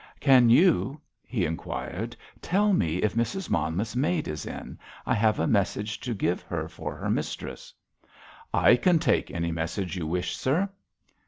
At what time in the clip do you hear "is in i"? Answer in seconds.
4.27-5.13